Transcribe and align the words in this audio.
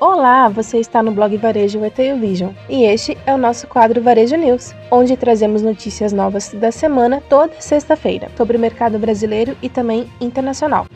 Olá, 0.00 0.48
você 0.48 0.78
está 0.78 1.02
no 1.02 1.12
blog 1.12 1.36
Varejo 1.36 1.78
Retail 1.78 2.18
Vision 2.18 2.52
e 2.70 2.84
este 2.84 3.18
é 3.26 3.34
o 3.34 3.38
nosso 3.38 3.66
quadro 3.66 4.00
Varejo 4.00 4.34
News, 4.34 4.74
onde 4.90 5.14
trazemos 5.14 5.60
notícias 5.60 6.10
novas 6.10 6.54
da 6.54 6.72
semana 6.72 7.22
toda 7.28 7.60
sexta-feira 7.60 8.30
sobre 8.34 8.56
o 8.56 8.60
mercado 8.60 8.98
brasileiro 8.98 9.54
e 9.60 9.68
também 9.68 10.10
internacional. 10.18 10.86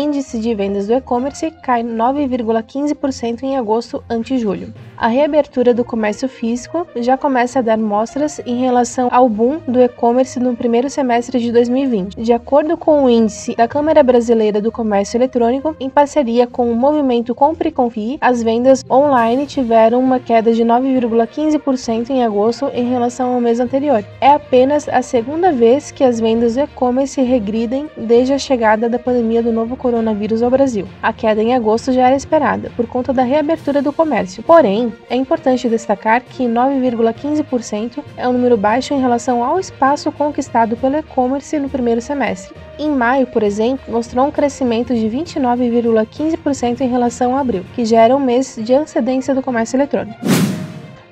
Índice 0.00 0.38
de 0.38 0.54
vendas 0.54 0.86
do 0.86 0.94
e-commerce 0.94 1.50
cai 1.62 1.82
9,15% 1.82 3.42
em 3.42 3.58
agosto 3.58 4.02
ante 4.08 4.38
julho. 4.38 4.72
A 4.96 5.08
reabertura 5.08 5.74
do 5.74 5.84
comércio 5.84 6.26
físico 6.26 6.86
já 6.96 7.18
começa 7.18 7.58
a 7.58 7.62
dar 7.62 7.76
mostras 7.76 8.40
em 8.46 8.60
relação 8.60 9.08
ao 9.10 9.28
boom 9.28 9.58
do 9.68 9.78
e-commerce 9.78 10.40
no 10.40 10.56
primeiro 10.56 10.88
semestre 10.88 11.38
de 11.38 11.52
2020. 11.52 12.16
De 12.16 12.32
acordo 12.32 12.78
com 12.78 13.04
o 13.04 13.10
índice 13.10 13.54
da 13.54 13.68
Câmara 13.68 14.02
Brasileira 14.02 14.58
do 14.58 14.72
Comércio 14.72 15.18
Eletrônico, 15.18 15.76
em 15.78 15.90
parceria 15.90 16.46
com 16.46 16.70
o 16.70 16.74
movimento 16.74 17.34
Compre 17.34 17.68
e 17.68 17.72
Confie, 17.72 18.16
as 18.22 18.42
vendas 18.42 18.82
online 18.90 19.46
tiveram 19.46 20.00
uma 20.00 20.18
queda 20.18 20.52
de 20.54 20.64
9,15% 20.64 22.08
em 22.08 22.24
agosto 22.24 22.70
em 22.72 22.88
relação 22.88 23.34
ao 23.34 23.40
mês 23.40 23.60
anterior. 23.60 24.02
É 24.18 24.32
apenas 24.32 24.88
a 24.88 25.02
segunda 25.02 25.52
vez 25.52 25.90
que 25.90 26.04
as 26.04 26.18
vendas 26.18 26.54
do 26.54 26.60
e-commerce 26.60 27.20
regridem 27.20 27.86
desde 27.98 28.32
a 28.32 28.38
chegada 28.38 28.88
da 28.88 28.98
pandemia 28.98 29.42
do 29.42 29.52
novo 29.52 29.76
coronavírus 29.76 29.89
ao 29.96 30.50
Brasil. 30.50 30.86
A 31.02 31.12
queda 31.12 31.42
em 31.42 31.54
agosto 31.54 31.92
já 31.92 32.06
era 32.06 32.16
esperada, 32.16 32.70
por 32.76 32.86
conta 32.86 33.12
da 33.12 33.22
reabertura 33.22 33.82
do 33.82 33.92
comércio. 33.92 34.42
Porém, 34.42 34.92
é 35.08 35.16
importante 35.16 35.68
destacar 35.68 36.22
que 36.22 36.44
9,15% 36.44 38.02
é 38.16 38.28
um 38.28 38.32
número 38.32 38.56
baixo 38.56 38.94
em 38.94 39.00
relação 39.00 39.42
ao 39.42 39.58
espaço 39.58 40.10
conquistado 40.12 40.76
pelo 40.76 40.96
e-commerce 40.96 41.58
no 41.58 41.68
primeiro 41.68 42.00
semestre. 42.00 42.54
Em 42.78 42.90
maio, 42.90 43.26
por 43.26 43.42
exemplo, 43.42 43.92
mostrou 43.92 44.26
um 44.26 44.30
crescimento 44.30 44.94
de 44.94 45.06
29,15% 45.06 46.80
em 46.80 46.88
relação 46.88 47.36
a 47.36 47.40
abril, 47.40 47.64
que 47.74 47.84
já 47.84 48.02
era 48.02 48.16
um 48.16 48.20
mês 48.20 48.58
de 48.62 48.74
antecedência 48.74 49.34
do 49.34 49.42
comércio 49.42 49.76
eletrônico. 49.76 50.18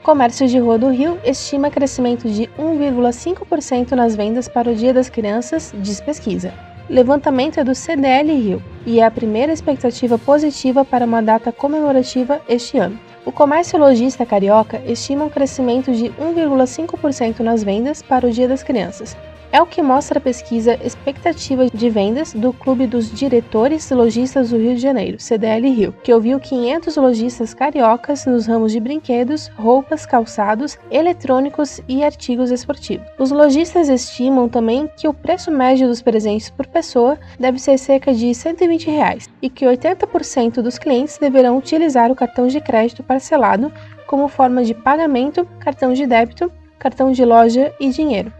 Comércio 0.03 0.49
de 0.49 0.59
Rua 0.59 0.79
do 0.79 0.89
Rio 0.89 1.19
estima 1.23 1.71
crescimento 1.71 2.29
de 2.31 2.49
1,5% 2.59 3.93
nas 3.93 4.17
vendas 4.17 4.49
para 4.49 4.71
o 4.71 4.75
Dia 4.75 4.95
das 4.95 5.11
Crianças, 5.11 5.75
diz 5.77 6.01
pesquisa 6.01 6.68
levantamento 6.89 7.59
é 7.59 7.65
do 7.65 7.75
CDL 7.75 8.33
Rio 8.33 8.63
e 8.87 9.01
é 9.01 9.05
a 9.05 9.11
primeira 9.11 9.53
expectativa 9.53 10.19
positiva 10.19 10.85
para 10.85 11.05
uma 11.05 11.23
data 11.23 11.53
comemorativa 11.53 12.41
este 12.49 12.79
ano. 12.79 12.99
O 13.25 13.33
comércio 13.33 13.79
lojista 13.79 14.25
carioca 14.25 14.81
estima 14.87 15.25
um 15.25 15.29
crescimento 15.29 15.93
de 15.93 16.07
1,5% 16.11 17.41
nas 17.41 17.63
vendas 17.63 18.01
para 18.01 18.27
o 18.27 18.31
Dia 18.31 18.49
das 18.49 18.63
Crianças, 18.63 19.15
é 19.51 19.63
o 19.63 19.67
que 19.67 19.83
mostra 19.83 20.19
a 20.19 20.23
pesquisa 20.23 20.79
Expectativa 20.85 21.67
de 21.67 21.91
Vendas 21.91 22.33
do 22.33 22.53
Clube 22.53 22.87
dos 22.87 23.11
Diretores 23.11 23.91
Lojistas 23.91 24.51
do 24.51 24.59
Rio 24.59 24.75
de 24.75 24.81
Janeiro, 24.81 25.19
CDL 25.19 25.69
Rio, 25.71 25.95
que 26.03 26.13
ouviu 26.13 26.39
500 26.39 26.97
lojistas 26.97 27.55
cariocas 27.55 28.27
nos 28.27 28.47
ramos 28.47 28.73
de 28.73 28.81
brinquedos, 28.81 29.49
roupas, 29.57 30.05
calçados, 30.05 30.79
eletrônicos 30.91 31.81
e 31.89 32.05
artigos 32.05 32.51
esportivos. 32.51 33.07
Os 33.19 33.31
lojistas 33.31 33.89
estimam 33.89 34.49
também 34.49 34.89
que 34.97 35.09
o 35.09 35.15
preço 35.15 35.51
médio 35.51 35.89
dos 35.89 36.03
presentes 36.03 36.51
por 36.51 36.67
pessoa 36.67 37.19
deve 37.39 37.59
ser 37.59 37.79
cerca 37.79 38.13
de 38.13 38.35
120 38.35 38.91
reais, 38.91 39.29
e 39.41 39.49
que 39.49 39.65
80% 39.65 40.61
dos 40.61 40.79
clientes 40.79 41.19
deverão 41.19 41.57
utilizar 41.57 42.11
o 42.11 42.17
cartão 42.17 42.47
de 42.47 42.61
crédito 42.61 43.03
parcelado 43.03 43.73
como 44.07 44.29
forma 44.29 44.63
de 44.65 44.75
pagamento, 44.75 45.47
cartão 45.59 45.93
de 45.93 46.07
débito, 46.07 46.51
cartão 46.79 47.13
de 47.13 47.25
loja 47.25 47.73
e 47.81 47.91
dinheiro 47.91 48.33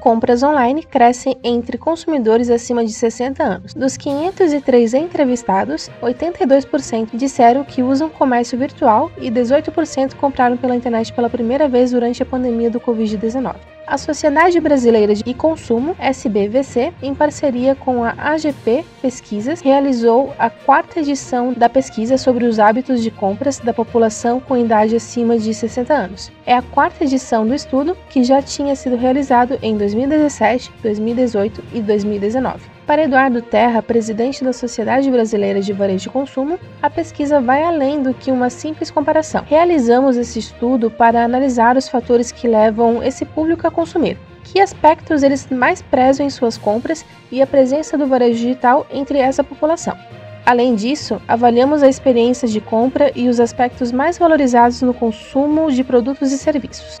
compras 0.00 0.42
online 0.42 0.82
crescem 0.82 1.38
entre 1.44 1.78
consumidores 1.78 2.50
acima 2.50 2.84
de 2.84 2.92
60 2.92 3.42
anos. 3.44 3.74
Dos 3.74 3.96
503 3.96 4.94
entrevistados, 4.94 5.90
82% 6.02 7.10
disseram 7.12 7.62
que 7.62 7.82
usam 7.82 8.08
comércio 8.08 8.58
virtual 8.58 9.10
e 9.18 9.30
18% 9.30 10.14
compraram 10.14 10.56
pela 10.56 10.74
internet 10.74 11.12
pela 11.12 11.30
primeira 11.30 11.68
vez 11.68 11.92
durante 11.92 12.22
a 12.22 12.26
pandemia 12.26 12.70
do 12.70 12.80
Covid-19. 12.80 13.54
A 13.90 13.98
Sociedade 13.98 14.60
Brasileira 14.60 15.16
de 15.16 15.34
Consumo, 15.34 15.96
SBVC, 15.98 16.92
em 17.02 17.12
parceria 17.12 17.74
com 17.74 18.04
a 18.04 18.14
AGP 18.16 18.84
Pesquisas, 19.02 19.60
realizou 19.60 20.32
a 20.38 20.48
quarta 20.48 21.00
edição 21.00 21.52
da 21.52 21.68
pesquisa 21.68 22.16
sobre 22.16 22.44
os 22.44 22.60
hábitos 22.60 23.02
de 23.02 23.10
compras 23.10 23.58
da 23.58 23.74
população 23.74 24.38
com 24.38 24.56
idade 24.56 24.94
acima 24.94 25.36
de 25.36 25.52
60 25.52 25.92
anos. 25.92 26.30
É 26.46 26.54
a 26.54 26.62
quarta 26.62 27.02
edição 27.02 27.44
do 27.44 27.52
estudo, 27.52 27.96
que 28.08 28.22
já 28.22 28.40
tinha 28.40 28.76
sido 28.76 28.94
realizado 28.94 29.58
em 29.60 29.76
2017, 29.76 30.70
2018 30.80 31.60
e 31.72 31.82
2019. 31.82 32.79
Para 32.90 33.04
Eduardo 33.04 33.40
Terra, 33.40 33.80
presidente 33.80 34.42
da 34.42 34.52
Sociedade 34.52 35.08
Brasileira 35.12 35.60
de 35.60 35.72
Varejo 35.72 36.02
de 36.02 36.10
Consumo, 36.10 36.58
a 36.82 36.90
pesquisa 36.90 37.40
vai 37.40 37.62
além 37.62 38.02
do 38.02 38.12
que 38.12 38.32
uma 38.32 38.50
simples 38.50 38.90
comparação. 38.90 39.44
Realizamos 39.46 40.16
esse 40.16 40.40
estudo 40.40 40.90
para 40.90 41.24
analisar 41.24 41.76
os 41.76 41.88
fatores 41.88 42.32
que 42.32 42.48
levam 42.48 43.00
esse 43.00 43.24
público 43.24 43.64
a 43.64 43.70
consumir. 43.70 44.18
Que 44.42 44.58
aspectos 44.58 45.22
eles 45.22 45.46
mais 45.52 45.80
prezam 45.80 46.26
em 46.26 46.30
suas 46.30 46.58
compras 46.58 47.06
e 47.30 47.40
a 47.40 47.46
presença 47.46 47.96
do 47.96 48.08
varejo 48.08 48.40
digital 48.40 48.84
entre 48.90 49.20
essa 49.20 49.44
população. 49.44 49.96
Além 50.44 50.74
disso, 50.74 51.22
avaliamos 51.28 51.84
a 51.84 51.88
experiência 51.88 52.48
de 52.48 52.60
compra 52.60 53.12
e 53.14 53.28
os 53.28 53.38
aspectos 53.38 53.92
mais 53.92 54.18
valorizados 54.18 54.82
no 54.82 54.92
consumo 54.92 55.70
de 55.70 55.84
produtos 55.84 56.32
e 56.32 56.38
serviços. 56.38 56.98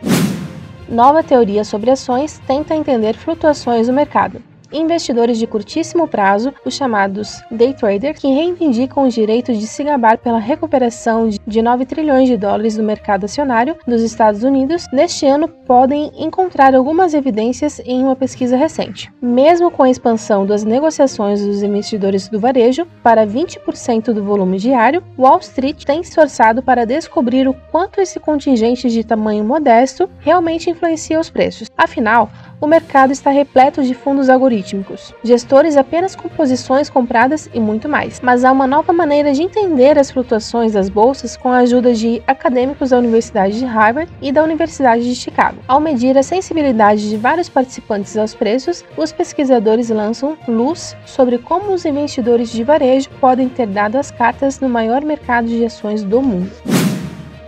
Nova 0.88 1.24
teoria 1.24 1.64
sobre 1.64 1.90
ações 1.90 2.40
tenta 2.46 2.76
entender 2.76 3.16
flutuações 3.16 3.88
do 3.88 3.92
mercado 3.92 4.49
investidores 4.72 5.38
de 5.38 5.46
curtíssimo 5.46 6.06
prazo, 6.06 6.52
os 6.64 6.74
chamados 6.74 7.40
day 7.50 7.72
traders, 7.72 8.18
que 8.18 8.28
reivindicam 8.28 9.04
o 9.04 9.08
direito 9.08 9.52
de 9.52 9.66
se 9.66 9.84
gabar 9.84 10.18
pela 10.18 10.38
recuperação 10.38 11.28
de 11.46 11.62
9 11.62 11.86
trilhões 11.86 12.28
de 12.28 12.36
dólares 12.36 12.76
do 12.76 12.82
mercado 12.82 13.24
acionário 13.24 13.76
dos 13.86 14.02
Estados 14.02 14.42
Unidos, 14.42 14.86
neste 14.92 15.26
ano 15.26 15.48
podem 15.48 16.10
encontrar 16.16 16.74
algumas 16.74 17.14
evidências 17.14 17.80
em 17.84 18.02
uma 18.02 18.16
pesquisa 18.16 18.56
recente. 18.56 19.12
Mesmo 19.20 19.70
com 19.70 19.82
a 19.82 19.90
expansão 19.90 20.46
das 20.46 20.64
negociações 20.64 21.44
dos 21.44 21.62
investidores 21.62 22.28
do 22.28 22.40
varejo 22.40 22.86
para 23.02 23.26
20% 23.26 24.12
do 24.12 24.24
volume 24.24 24.58
diário, 24.58 25.02
Wall 25.18 25.38
Street 25.40 25.84
tem 25.84 26.00
esforçado 26.00 26.62
para 26.62 26.86
descobrir 26.86 27.48
o 27.48 27.54
quanto 27.70 28.00
esse 28.00 28.18
contingente 28.18 28.88
de 28.88 29.04
tamanho 29.04 29.44
modesto 29.44 30.08
realmente 30.20 30.70
influencia 30.70 31.20
os 31.20 31.30
preços. 31.30 31.68
Afinal, 31.76 32.30
o 32.60 32.66
mercado 32.66 33.10
está 33.12 33.30
repleto 33.30 33.82
de 33.82 33.94
fundos 33.94 34.28
algorítmicos, 34.60 35.14
gestores 35.24 35.76
apenas 35.76 36.14
com 36.14 36.28
posições 36.28 36.88
compradas 36.88 37.48
e 37.52 37.60
muito 37.60 37.88
mais. 37.88 38.20
Mas 38.20 38.44
há 38.44 38.52
uma 38.52 38.66
nova 38.66 38.92
maneira 38.92 39.32
de 39.32 39.42
entender 39.42 39.98
as 39.98 40.10
flutuações 40.10 40.72
das 40.72 40.88
bolsas 40.88 41.36
com 41.36 41.48
a 41.48 41.58
ajuda 41.58 41.94
de 41.94 42.22
acadêmicos 42.26 42.90
da 42.90 42.98
Universidade 42.98 43.58
de 43.58 43.64
Harvard 43.64 44.10
e 44.20 44.30
da 44.30 44.44
Universidade 44.44 45.02
de 45.02 45.14
Chicago. 45.14 45.58
Ao 45.66 45.80
medir 45.80 46.16
a 46.16 46.22
sensibilidade 46.22 47.08
de 47.08 47.16
vários 47.16 47.48
participantes 47.48 48.16
aos 48.16 48.34
preços, 48.34 48.84
os 48.96 49.12
pesquisadores 49.12 49.88
lançam 49.88 50.36
luz 50.46 50.96
sobre 51.06 51.38
como 51.38 51.72
os 51.72 51.84
investidores 51.84 52.50
de 52.50 52.62
varejo 52.62 53.08
podem 53.20 53.48
ter 53.48 53.66
dado 53.66 53.96
as 53.96 54.10
cartas 54.10 54.60
no 54.60 54.68
maior 54.68 55.02
mercado 55.02 55.48
de 55.48 55.64
ações 55.64 56.04
do 56.04 56.20
mundo 56.20 56.50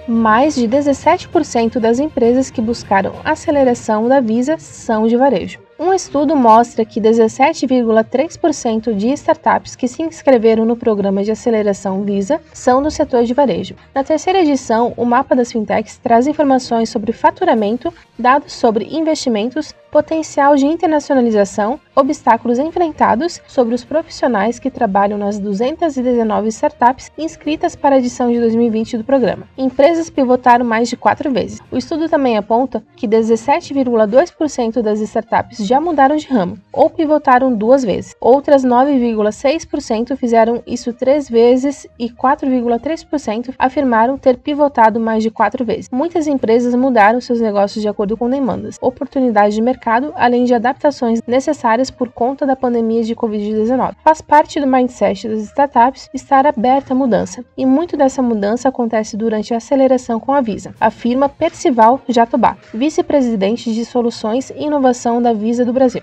mais 0.08 0.54
de 0.54 0.66
17% 0.68 1.78
das 1.78 1.98
empresas 1.98 2.50
que 2.50 2.60
buscaram 2.60 3.14
aceleração 3.24 4.08
da 4.08 4.20
Visa 4.20 4.58
são 4.58 5.06
de 5.06 5.16
varejo. 5.16 5.58
Um 5.82 5.92
estudo 5.92 6.36
mostra 6.36 6.84
que 6.84 7.00
17,3% 7.00 8.94
de 8.94 9.08
startups 9.14 9.74
que 9.74 9.88
se 9.88 10.00
inscreveram 10.00 10.64
no 10.64 10.76
programa 10.76 11.24
de 11.24 11.32
aceleração 11.32 12.04
Visa 12.04 12.40
são 12.52 12.80
do 12.80 12.88
setor 12.88 13.24
de 13.24 13.34
varejo. 13.34 13.74
Na 13.92 14.04
terceira 14.04 14.42
edição, 14.42 14.94
o 14.96 15.04
mapa 15.04 15.34
das 15.34 15.50
fintechs 15.50 15.98
traz 15.98 16.28
informações 16.28 16.88
sobre 16.88 17.10
faturamento, 17.10 17.92
dados 18.16 18.52
sobre 18.52 18.96
investimentos, 18.96 19.74
potencial 19.92 20.56
de 20.56 20.64
internacionalização, 20.64 21.78
obstáculos 21.94 22.58
enfrentados 22.58 23.42
sobre 23.46 23.74
os 23.74 23.84
profissionais 23.84 24.58
que 24.58 24.70
trabalham 24.70 25.18
nas 25.18 25.38
219 25.38 26.48
startups 26.48 27.12
inscritas 27.18 27.76
para 27.76 27.96
a 27.96 27.98
edição 27.98 28.32
de 28.32 28.40
2020 28.40 28.96
do 28.96 29.04
programa. 29.04 29.46
Empresas 29.56 30.08
pivotaram 30.08 30.64
mais 30.64 30.88
de 30.88 30.96
quatro 30.96 31.30
vezes. 31.30 31.60
O 31.70 31.76
estudo 31.76 32.08
também 32.08 32.38
aponta 32.38 32.82
que 32.96 33.06
17,2% 33.06 34.80
das 34.80 34.98
startups 35.00 35.58
já 35.58 35.78
mudaram 35.78 36.16
de 36.16 36.26
ramo 36.26 36.58
ou 36.72 36.88
pivotaram 36.88 37.54
duas 37.54 37.84
vezes. 37.84 38.16
Outras 38.18 38.64
9,6% 38.64 40.16
fizeram 40.16 40.62
isso 40.66 40.94
três 40.94 41.28
vezes 41.28 41.86
e 41.98 42.08
4,3% 42.08 43.52
afirmaram 43.58 44.16
ter 44.16 44.38
pivotado 44.38 44.98
mais 44.98 45.22
de 45.22 45.30
quatro 45.30 45.66
vezes. 45.66 45.90
Muitas 45.90 46.26
empresas 46.26 46.74
mudaram 46.74 47.20
seus 47.20 47.42
negócios 47.42 47.82
de 47.82 47.88
acordo 47.88 48.16
com 48.16 48.30
demandas, 48.30 48.78
oportunidades 48.80 49.54
de 49.54 49.60
mercado 49.60 49.81
mercado, 49.82 50.12
além 50.14 50.44
de 50.44 50.54
adaptações 50.54 51.20
necessárias 51.26 51.90
por 51.90 52.08
conta 52.08 52.46
da 52.46 52.54
pandemia 52.54 53.02
de 53.02 53.16
Covid-19. 53.16 53.94
Faz 54.04 54.20
parte 54.20 54.60
do 54.60 54.66
mindset 54.66 55.26
das 55.28 55.42
startups 55.42 56.08
estar 56.14 56.46
aberta 56.46 56.94
à 56.94 56.96
mudança, 56.96 57.44
e 57.56 57.66
muito 57.66 57.96
dessa 57.96 58.22
mudança 58.22 58.68
acontece 58.68 59.16
durante 59.16 59.52
a 59.52 59.56
aceleração 59.56 60.20
com 60.20 60.32
a 60.32 60.40
Visa, 60.40 60.72
afirma 60.80 61.28
Percival 61.28 62.00
Jatobá, 62.08 62.56
vice-presidente 62.72 63.74
de 63.74 63.84
soluções 63.84 64.50
e 64.50 64.64
inovação 64.64 65.20
da 65.20 65.32
Visa 65.32 65.64
do 65.64 65.72
Brasil. 65.72 66.02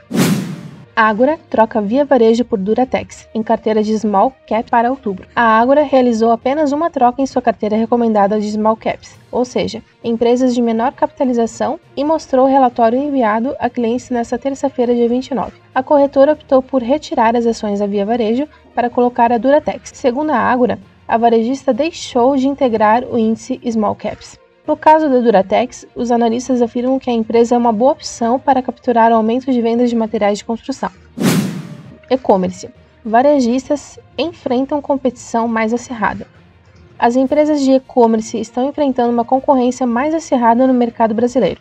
Ágora 1.01 1.39
troca 1.49 1.79
Via 1.79 2.03
Varejo 2.03 2.43
por 2.43 2.59
Duratex, 2.59 3.29
em 3.33 3.41
carteira 3.41 3.81
de 3.81 3.97
Small 3.97 4.33
Cap 4.45 4.69
para 4.69 4.89
outubro. 4.89 5.29
A 5.33 5.57
Ágora 5.57 5.81
realizou 5.81 6.29
apenas 6.29 6.73
uma 6.73 6.89
troca 6.89 7.21
em 7.21 7.25
sua 7.25 7.41
carteira 7.41 7.77
recomendada 7.77 8.37
de 8.37 8.51
Small 8.51 8.75
Caps, 8.75 9.17
ou 9.31 9.45
seja, 9.45 9.81
empresas 10.03 10.53
de 10.53 10.61
menor 10.61 10.91
capitalização, 10.91 11.79
e 11.95 12.03
mostrou 12.03 12.45
o 12.45 12.49
relatório 12.49 12.99
enviado 12.99 13.55
a 13.61 13.69
clientes 13.69 14.09
nesta 14.09 14.37
terça-feira, 14.37 14.93
dia 14.93 15.07
29. 15.07 15.53
A 15.73 15.81
corretora 15.81 16.33
optou 16.33 16.61
por 16.61 16.83
retirar 16.83 17.33
as 17.33 17.45
ações 17.45 17.79
da 17.79 17.87
Via 17.87 18.05
Varejo 18.05 18.45
para 18.75 18.89
colocar 18.89 19.31
a 19.31 19.37
Duratex. 19.37 19.91
Segundo 19.93 20.31
a 20.31 20.37
Ágora, 20.37 20.79
a 21.07 21.17
varejista 21.17 21.73
deixou 21.73 22.35
de 22.35 22.49
integrar 22.49 23.05
o 23.05 23.17
índice 23.17 23.57
Small 23.65 23.95
Caps. 23.95 24.37
No 24.69 24.77
caso 24.77 25.10
da 25.10 25.18
Duratex, 25.18 25.88
os 25.95 26.12
analistas 26.12 26.62
afirmam 26.62 27.00
que 27.00 27.10
a 27.10 27.13
empresa 27.13 27.56
é 27.56 27.57
uma 27.57 27.74
boa 27.74 27.94
opção 27.94 28.38
para 28.38 28.62
capturar 28.62 29.12
o 29.12 29.16
aumento 29.16 29.51
de 29.51 29.60
vendas 29.63 29.89
de 29.89 29.95
materiais 29.95 30.38
de 30.38 30.45
construção. 30.45 30.92
E-commerce. 32.07 32.69
Varejistas 33.04 33.98
enfrentam 34.16 34.80
competição 34.80 35.48
mais 35.48 35.74
acirrada. 35.74 36.27
As 37.00 37.16
empresas 37.16 37.62
de 37.62 37.71
e-commerce 37.71 38.39
estão 38.39 38.69
enfrentando 38.69 39.12
uma 39.12 39.25
concorrência 39.25 39.88
mais 39.88 40.13
acirrada 40.13 40.68
no 40.68 40.74
mercado 40.75 41.16
brasileiro. 41.16 41.60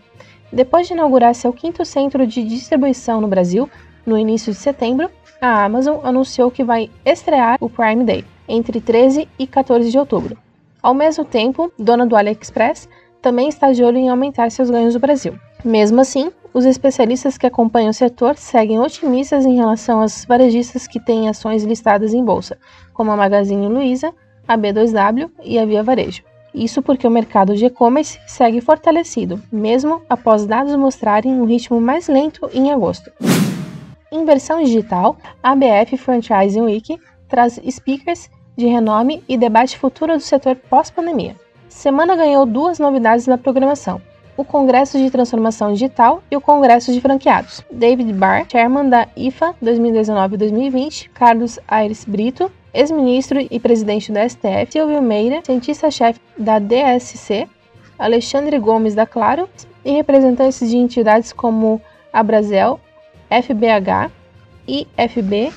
Depois 0.53 0.87
de 0.87 0.93
inaugurar 0.93 1.35
seu 1.35 1.51
quinto 1.51 1.87
centro 1.87 2.27
de 2.27 2.45
distribuição 2.45 3.23
no 3.23 3.27
Brasil, 3.27 3.71
no 4.05 4.19
início 4.19 4.53
de 4.53 4.59
setembro, 4.59 5.11
a 5.41 5.65
Amazon 5.65 6.01
anunciou 6.05 6.51
que 6.51 6.63
vai 6.63 6.91
estrear 7.07 7.57
o 7.59 7.71
Prime 7.71 8.05
Day 8.05 8.23
entre 8.47 8.83
13 8.83 9.27
e 9.39 9.47
14 9.47 9.91
de 9.91 9.99
outubro. 9.99 10.37
Ao 10.81 10.95
mesmo 10.95 11.25
tempo, 11.25 11.73
dona 11.77 12.07
do 12.07 12.15
AliExpress 12.15 12.89
também 13.20 13.49
está 13.49 13.73
de 13.73 13.82
olho 13.82 13.99
em 13.99 14.09
aumentar 14.09 14.50
seus 14.50 14.70
ganhos 14.70 14.94
no 14.94 15.00
Brasil. 15.00 15.38
Mesmo 15.65 16.00
assim, 16.00 16.31
os 16.55 16.65
especialistas 16.65 17.37
que 17.37 17.47
acompanham 17.47 17.91
o 17.91 17.94
setor 17.94 18.37
seguem 18.37 18.81
otimistas 18.81 19.44
em 19.44 19.56
relação 19.56 20.00
às 20.00 20.25
varejistas 20.25 20.87
que 20.87 21.00
têm 21.00 21.29
ações 21.29 21.65
listadas 21.65 22.15
em 22.15 22.25
bolsa, 22.25 22.59
como 22.93 23.11
a 23.11 23.17
Magazine 23.17 23.69
Luiza, 23.69 24.12
a 24.47 24.56
B2W 24.56 25.31
e 25.44 25.59
a 25.59 25.65
Via 25.65 25.82
Varejo. 25.82 26.23
Isso 26.55 26.81
porque 26.81 27.06
o 27.06 27.11
mercado 27.11 27.55
de 27.55 27.67
e-commerce 27.67 28.19
segue 28.26 28.61
fortalecido, 28.61 29.41
mesmo 29.53 30.03
após 30.09 30.47
dados 30.47 30.75
mostrarem 30.76 31.32
um 31.32 31.44
ritmo 31.44 31.81
mais 31.81 32.09
lento 32.09 32.49
em 32.53 32.73
agosto. 32.73 33.12
Em 34.11 34.25
versão 34.25 34.62
digital, 34.62 35.17
a 35.43 35.50
ABF 35.50 35.99
Franchising 35.99 36.62
Week 36.62 36.99
traz 37.29 37.61
speakers 37.71 38.31
de 38.56 38.67
renome 38.67 39.23
e 39.29 39.37
debate 39.37 39.79
futuro 39.79 40.17
do 40.17 40.23
setor 40.23 40.56
pós-pandemia. 40.56 41.37
Semana 41.69 42.17
ganhou 42.17 42.47
duas 42.47 42.79
novidades 42.79 43.26
na 43.26 43.37
programação: 43.38 44.00
o 44.37 44.44
Congresso 44.44 44.99
de 44.99 45.11
Transformação 45.11 45.73
Digital 45.73 46.23
e 46.31 46.37
o 46.37 46.41
Congresso 46.41 46.93
de 46.93 47.00
Franqueados. 47.00 47.65
David 47.70 48.12
Barr, 48.12 48.47
chairman 48.50 48.88
da 48.88 49.09
IFA 49.17 49.55
2019-2020, 49.62 51.11
Carlos 51.12 51.59
Aires 51.69 52.05
Brito, 52.05 52.50
ex-ministro 52.73 53.47
e 53.50 53.61
presidente 53.61 54.12
do 54.12 54.19
STF, 54.19 54.70
Silvio 54.73 55.03
Meira, 55.03 55.43
cientista-chefe 55.44 56.20
da 56.38 56.59
DSC, 56.59 57.49
Alexandre 57.99 58.59
Gomes 58.59 58.94
da 58.94 59.06
Claro 59.06 59.49
e 59.85 59.93
representantes 59.93 60.69
de 60.69 60.76
entidades 60.76 61.32
como 61.32 61.81
a 62.12 62.23
Brasel, 62.23 62.81
FBH, 63.29 64.11
IFB 64.67 65.53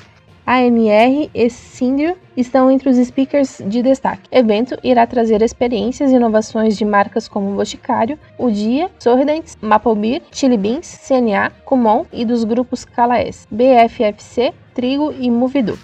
ANR 0.46 1.30
e 1.34 1.50
Sindir 1.50 2.16
estão 2.36 2.70
entre 2.70 2.88
os 2.88 2.96
speakers 2.96 3.62
de 3.66 3.82
destaque. 3.82 4.28
O 4.32 4.36
evento 4.36 4.76
irá 4.82 5.06
trazer 5.06 5.42
experiências 5.42 6.10
e 6.10 6.16
inovações 6.16 6.76
de 6.76 6.84
marcas 6.84 7.28
como 7.28 7.54
Boticário, 7.54 8.18
O 8.36 8.50
Dia, 8.50 8.90
Sorridentes, 8.98 9.56
Maplebeer, 9.60 10.22
Chili 10.32 10.56
Beans, 10.56 10.98
CNA, 11.06 11.52
Kumon 11.64 12.04
e 12.12 12.24
dos 12.24 12.44
grupos 12.44 12.84
Calaes, 12.84 13.46
BFFC, 13.50 14.52
Trigo 14.74 15.12
e 15.18 15.30
Movidu. 15.30 15.78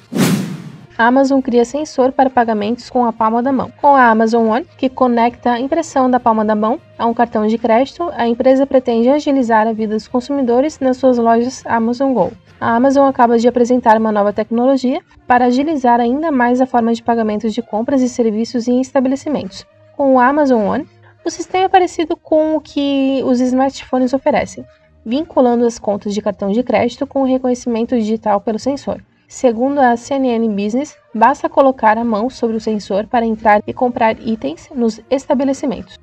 A 0.98 1.06
Amazon 1.06 1.40
cria 1.40 1.64
sensor 1.64 2.10
para 2.10 2.28
pagamentos 2.28 2.90
com 2.90 3.06
a 3.06 3.12
palma 3.12 3.40
da 3.40 3.52
mão. 3.52 3.70
Com 3.80 3.94
a 3.94 4.08
Amazon 4.08 4.48
One, 4.48 4.66
que 4.76 4.88
conecta 4.88 5.52
a 5.52 5.60
impressão 5.60 6.10
da 6.10 6.18
palma 6.18 6.44
da 6.44 6.56
mão 6.56 6.80
a 6.98 7.06
um 7.06 7.14
cartão 7.14 7.46
de 7.46 7.56
crédito, 7.56 8.10
a 8.16 8.26
empresa 8.26 8.66
pretende 8.66 9.08
agilizar 9.08 9.68
a 9.68 9.72
vida 9.72 9.94
dos 9.94 10.08
consumidores 10.08 10.80
nas 10.80 10.96
suas 10.96 11.16
lojas 11.16 11.62
Amazon 11.64 12.12
Go. 12.12 12.32
A 12.60 12.74
Amazon 12.74 13.08
acaba 13.08 13.38
de 13.38 13.46
apresentar 13.46 13.96
uma 13.96 14.10
nova 14.10 14.32
tecnologia 14.32 15.00
para 15.28 15.44
agilizar 15.44 16.00
ainda 16.00 16.32
mais 16.32 16.60
a 16.60 16.66
forma 16.66 16.92
de 16.92 17.02
pagamento 17.02 17.48
de 17.48 17.62
compras 17.62 18.02
e 18.02 18.08
serviços 18.08 18.66
em 18.66 18.80
estabelecimentos. 18.80 19.64
Com 19.96 20.14
o 20.14 20.18
Amazon 20.18 20.66
One, 20.66 20.88
o 21.24 21.30
sistema 21.30 21.66
é 21.66 21.68
parecido 21.68 22.16
com 22.16 22.56
o 22.56 22.60
que 22.60 23.22
os 23.24 23.40
smartphones 23.40 24.12
oferecem, 24.12 24.64
vinculando 25.06 25.64
as 25.64 25.78
contas 25.78 26.12
de 26.12 26.20
cartão 26.20 26.50
de 26.50 26.64
crédito 26.64 27.06
com 27.06 27.22
o 27.22 27.26
reconhecimento 27.26 27.96
digital 27.96 28.40
pelo 28.40 28.58
sensor. 28.58 29.00
Segundo 29.28 29.78
a 29.78 29.96
CNN 29.96 30.48
Business, 30.48 30.96
basta 31.14 31.48
colocar 31.48 31.96
a 31.96 32.04
mão 32.04 32.28
sobre 32.28 32.56
o 32.56 32.60
sensor 32.60 33.06
para 33.06 33.26
entrar 33.26 33.62
e 33.66 33.72
comprar 33.72 34.18
itens 34.26 34.68
nos 34.74 35.00
estabelecimentos. 35.08 35.96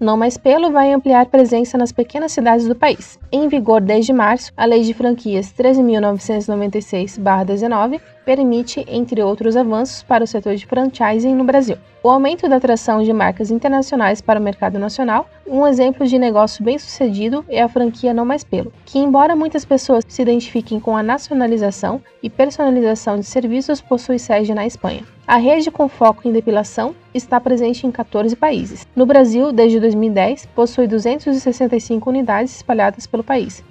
Não 0.00 0.16
Mais 0.16 0.36
Pelo 0.36 0.70
vai 0.70 0.92
ampliar 0.92 1.26
presença 1.26 1.76
nas 1.76 1.90
pequenas 1.90 2.30
cidades 2.30 2.68
do 2.68 2.76
país. 2.76 3.18
Em 3.32 3.48
vigor 3.48 3.80
desde 3.80 4.12
março, 4.12 4.52
a 4.56 4.64
Lei 4.64 4.82
de 4.82 4.94
Franquias 4.94 5.52
13.996-19 5.58 8.00
permite, 8.24 8.86
entre 8.86 9.20
outros 9.20 9.56
avanços, 9.56 10.04
para 10.04 10.22
o 10.22 10.26
setor 10.26 10.54
de 10.54 10.66
franchising 10.66 11.34
no 11.34 11.42
Brasil. 11.42 11.76
O 12.00 12.08
aumento 12.08 12.48
da 12.48 12.54
atração 12.56 13.02
de 13.02 13.12
marcas 13.12 13.50
internacionais 13.50 14.20
para 14.20 14.38
o 14.38 14.42
mercado 14.42 14.78
nacional, 14.78 15.28
um 15.44 15.66
exemplo 15.66 16.06
de 16.06 16.16
negócio 16.16 16.64
bem 16.64 16.78
sucedido 16.78 17.44
é 17.48 17.60
a 17.60 17.68
franquia 17.68 18.14
Não 18.14 18.24
Mais 18.24 18.44
Pelo, 18.44 18.72
que, 18.84 19.00
embora 19.00 19.34
muitas 19.34 19.64
pessoas 19.64 20.04
se 20.06 20.22
identifiquem 20.22 20.78
com 20.78 20.96
a 20.96 21.02
nacionalização 21.02 22.00
e 22.22 22.30
personalização 22.30 23.18
de 23.18 23.26
serviços, 23.26 23.80
possui 23.80 24.20
sede 24.20 24.54
na 24.54 24.64
Espanha. 24.64 25.17
A 25.28 25.36
rede 25.36 25.70
com 25.70 25.90
foco 25.90 26.26
em 26.26 26.32
depilação 26.32 26.94
está 27.12 27.38
presente 27.38 27.86
em 27.86 27.90
14 27.90 28.34
países. 28.34 28.86
No 28.96 29.04
Brasil, 29.04 29.52
desde 29.52 29.78
2010, 29.78 30.46
possui 30.46 30.86
265 30.86 32.08
unidades 32.08 32.56
espalhadas 32.56 33.06
pelo 33.06 33.22
país. 33.22 33.62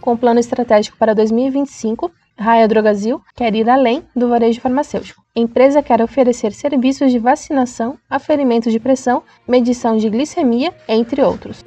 Com 0.00 0.16
plano 0.16 0.40
estratégico 0.40 0.96
para 0.98 1.14
2025, 1.14 2.10
Raia 2.36 2.66
Drogazil 2.66 3.20
quer 3.36 3.54
ir 3.54 3.70
além 3.70 4.02
do 4.16 4.28
varejo 4.28 4.60
farmacêutico. 4.60 5.22
A 5.36 5.38
empresa 5.38 5.80
quer 5.80 6.02
oferecer 6.02 6.52
serviços 6.52 7.12
de 7.12 7.20
vacinação, 7.20 7.96
aferimento 8.10 8.68
de 8.68 8.80
pressão, 8.80 9.22
medição 9.46 9.96
de 9.96 10.10
glicemia, 10.10 10.74
entre 10.88 11.22
outros. 11.22 11.62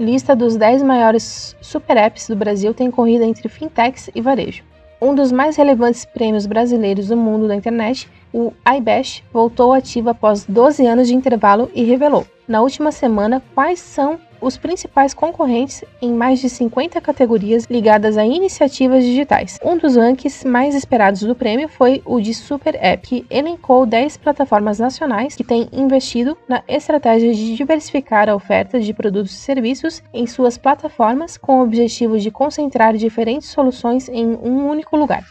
Lista 0.00 0.34
dos 0.34 0.56
10 0.56 0.82
maiores 0.82 1.54
super 1.60 1.96
apps 1.96 2.26
do 2.26 2.34
Brasil 2.34 2.74
tem 2.74 2.90
corrida 2.90 3.24
entre 3.24 3.48
fintechs 3.48 4.10
e 4.12 4.20
varejo. 4.20 4.64
Um 5.00 5.14
dos 5.14 5.30
mais 5.30 5.56
relevantes 5.56 6.04
prêmios 6.04 6.46
brasileiros 6.46 7.08
do 7.08 7.16
mundo 7.16 7.46
da 7.46 7.54
internet, 7.54 8.08
o 8.32 8.52
iBash, 8.78 9.22
voltou 9.32 9.72
ativo 9.72 10.08
após 10.08 10.44
12 10.44 10.86
anos 10.86 11.08
de 11.08 11.14
intervalo 11.14 11.70
e 11.74 11.84
revelou, 11.84 12.26
na 12.48 12.62
última 12.62 12.90
semana, 12.90 13.42
quais 13.54 13.78
são 13.78 14.18
os 14.46 14.56
principais 14.56 15.12
concorrentes 15.12 15.82
em 16.00 16.12
mais 16.12 16.38
de 16.38 16.48
50 16.48 17.00
categorias 17.00 17.64
ligadas 17.68 18.16
a 18.16 18.24
iniciativas 18.24 19.02
digitais. 19.02 19.58
Um 19.60 19.76
dos 19.76 19.96
rankings 19.96 20.46
mais 20.46 20.72
esperados 20.72 21.22
do 21.22 21.34
prêmio 21.34 21.68
foi 21.68 22.00
o 22.04 22.20
de 22.20 22.32
Super 22.32 22.76
App, 22.80 23.08
que 23.08 23.26
elencou 23.28 23.84
10 23.84 24.18
plataformas 24.18 24.78
nacionais 24.78 25.34
que 25.34 25.42
têm 25.42 25.68
investido 25.72 26.38
na 26.48 26.62
estratégia 26.68 27.34
de 27.34 27.56
diversificar 27.56 28.28
a 28.28 28.36
oferta 28.36 28.78
de 28.78 28.94
produtos 28.94 29.32
e 29.32 29.40
serviços 29.40 30.00
em 30.14 30.28
suas 30.28 30.56
plataformas 30.56 31.36
com 31.36 31.58
o 31.58 31.64
objetivo 31.64 32.16
de 32.16 32.30
concentrar 32.30 32.96
diferentes 32.96 33.48
soluções 33.48 34.08
em 34.08 34.26
um 34.26 34.68
único 34.68 34.96
lugar. 34.96 35.24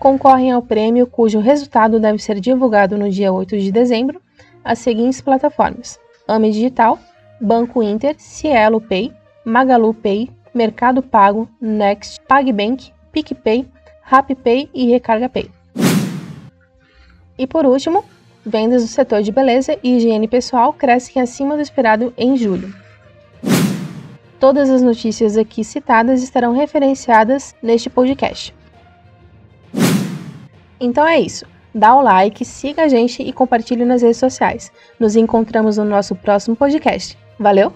Concorrem 0.00 0.52
ao 0.52 0.62
prêmio, 0.62 1.06
cujo 1.06 1.38
resultado 1.38 2.00
deve 2.00 2.18
ser 2.18 2.40
divulgado 2.40 2.96
no 2.96 3.10
dia 3.10 3.30
8 3.30 3.58
de 3.58 3.70
dezembro, 3.70 4.22
as 4.64 4.78
seguintes 4.78 5.20
plataformas: 5.20 6.00
AME 6.26 6.50
Digital, 6.50 6.98
Banco 7.40 7.82
Inter, 7.82 8.16
Cielo 8.18 8.80
Pay, 8.80 9.12
Magalu 9.44 9.94
Pay, 9.94 10.30
Mercado 10.54 11.02
Pago, 11.02 11.48
Next, 11.60 12.20
PagBank, 12.26 12.92
PicPay, 13.12 13.66
RapPay 14.02 14.68
e 14.74 14.90
Recarga 14.90 15.28
Pay. 15.28 15.50
E 17.38 17.46
por 17.46 17.64
último, 17.64 18.04
vendas 18.44 18.82
do 18.82 18.88
setor 18.88 19.22
de 19.22 19.30
beleza 19.30 19.78
e 19.82 19.96
higiene 19.96 20.26
pessoal 20.26 20.72
crescem 20.72 21.22
acima 21.22 21.54
do 21.54 21.62
esperado 21.62 22.12
em 22.16 22.36
julho. 22.36 22.74
Todas 24.40 24.70
as 24.70 24.82
notícias 24.82 25.36
aqui 25.36 25.62
citadas 25.64 26.22
estarão 26.22 26.52
referenciadas 26.52 27.54
neste 27.62 27.90
podcast. 27.90 28.54
Então 30.80 31.06
é 31.06 31.20
isso. 31.20 31.44
Dá 31.74 31.94
o 31.94 32.00
like, 32.00 32.44
siga 32.44 32.84
a 32.84 32.88
gente 32.88 33.22
e 33.22 33.32
compartilhe 33.32 33.84
nas 33.84 34.02
redes 34.02 34.16
sociais. 34.16 34.72
Nos 34.98 35.16
encontramos 35.16 35.76
no 35.76 35.84
nosso 35.84 36.14
próximo 36.14 36.56
podcast. 36.56 37.16
Valeu! 37.38 37.72